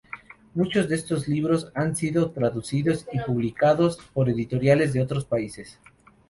[0.55, 5.79] Muchos de estos libros han sido traducidos y publicados por editoriales de otros países.